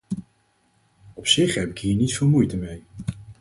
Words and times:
Op 1.13 1.27
zich 1.27 1.55
heb 1.55 1.69
ik 1.69 1.79
hier 1.79 1.95
niet 1.95 2.17
veel 2.17 2.27
moeite 2.27 2.57
mee. 2.57 2.83